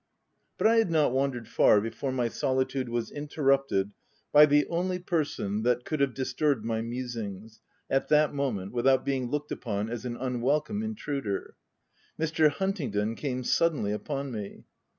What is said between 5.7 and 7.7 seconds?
could have disturbed my musings,